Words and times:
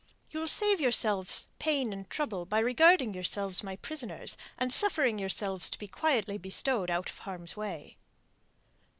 "You 0.31 0.39
will 0.39 0.47
save 0.47 0.79
yourselves 0.81 1.47
pain 1.59 1.93
and 1.93 2.09
trouble 2.09 2.47
by 2.47 2.57
regarding 2.57 3.13
yourselves 3.13 3.61
my 3.61 3.75
prisoners, 3.75 4.35
and 4.57 4.73
suffering 4.73 5.19
yourselves 5.19 5.69
to 5.69 5.77
be 5.77 5.87
quietly 5.87 6.39
bestowed 6.39 6.89
out 6.89 7.11
of 7.11 7.19
harm's 7.19 7.55
way." 7.55 7.97